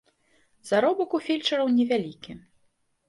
Заробак 0.69 1.13
у 1.19 1.21
фельчараў 1.27 1.67
невялікі. 1.77 2.31